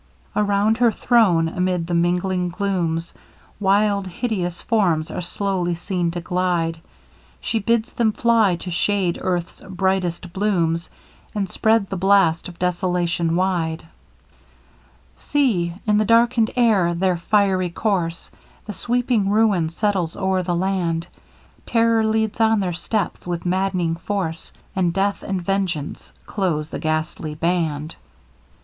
Around 0.35 0.79
her 0.79 0.91
throne, 0.91 1.47
amid 1.47 1.85
the 1.85 1.93
mingling 1.93 2.49
glooms, 2.49 3.13
Wild 3.59 4.07
hideous 4.07 4.59
forms 4.59 5.11
are 5.11 5.21
slowly 5.21 5.75
seen 5.75 6.09
to 6.09 6.19
glide, 6.19 6.81
She 7.39 7.59
bids 7.59 7.93
them 7.93 8.11
fly 8.11 8.55
to 8.55 8.71
shade 8.71 9.19
earth's 9.21 9.61
brightest 9.61 10.33
blooms, 10.33 10.89
And 11.35 11.47
spread 11.47 11.87
the 11.91 11.97
blast 11.97 12.47
of 12.47 12.57
Desolation 12.57 13.35
wide. 13.35 13.85
See! 15.17 15.75
in 15.85 15.99
the 15.99 16.03
darkened 16.05 16.49
air 16.55 16.95
their 16.95 17.17
fiery 17.17 17.69
course! 17.69 18.31
The 18.65 18.73
sweeping 18.73 19.29
ruin 19.29 19.69
settles 19.69 20.15
o'er 20.15 20.41
the 20.41 20.55
land, 20.55 21.05
Terror 21.67 22.03
leads 22.07 22.41
on 22.41 22.59
their 22.59 22.73
steps 22.73 23.27
with 23.27 23.45
madd'ning 23.45 23.97
force, 23.99 24.51
And 24.75 24.93
Death 24.95 25.21
and 25.21 25.43
Vengeance 25.43 26.11
close 26.25 26.71
the 26.71 26.79
ghastly 26.79 27.35
band! 27.35 27.93